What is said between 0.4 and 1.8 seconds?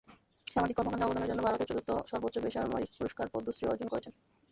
সামাজিক কর্মকাণ্ডে অবদানের জন্য ভারতের